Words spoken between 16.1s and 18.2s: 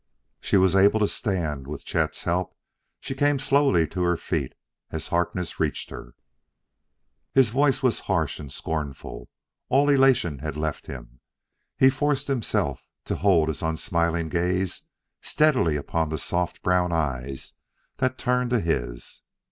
soft brown eyes that